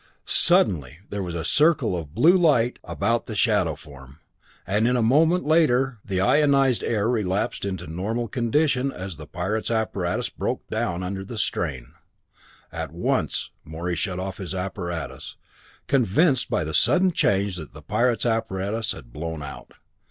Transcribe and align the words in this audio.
Suddenly 0.25 0.97
there 1.11 1.21
was 1.21 1.35
a 1.35 1.45
circle 1.45 1.95
of 1.95 2.15
blue 2.15 2.35
light 2.35 2.79
about 2.83 3.27
the 3.27 3.35
shadow 3.35 3.75
form, 3.75 4.19
and 4.65 4.87
a 4.87 4.99
moment 4.99 5.45
later 5.45 5.99
the 6.03 6.19
ionized 6.19 6.83
air 6.83 7.07
relapsed 7.07 7.65
into 7.65 7.85
normal 7.85 8.27
condition 8.27 8.91
as 8.91 9.17
the 9.17 9.27
pirate's 9.27 9.69
apparatus 9.69 10.27
broke 10.27 10.67
down 10.69 11.03
under 11.03 11.23
the 11.23 11.37
strain. 11.37 11.93
At 12.71 12.91
once 12.91 13.51
Morey 13.63 13.95
shut 13.95 14.17
off 14.19 14.37
his 14.37 14.55
apparatus, 14.55 15.35
convinced 15.85 16.49
by 16.49 16.63
the 16.63 16.73
sudden 16.73 17.11
change 17.11 17.57
that 17.57 17.73
the 17.73 17.83
pirate's 17.83 18.25
apparatus 18.25 18.93
had 18.93 19.13
blown 19.13 19.43
out. 19.43 19.73